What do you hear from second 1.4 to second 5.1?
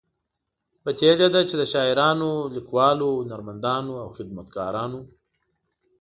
چې د شاعرانو، لیکوالو، هنرمندانو او خدمتګارانو